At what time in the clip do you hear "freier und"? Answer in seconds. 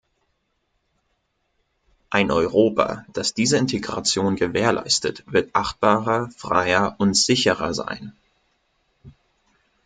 6.35-7.13